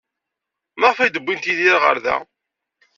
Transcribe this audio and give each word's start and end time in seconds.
Maɣef 0.79 0.99
ay 0.99 1.09
d-wwint 1.11 1.47
Yidir 1.49 1.77
ɣer 1.83 1.97
da? 2.03 2.15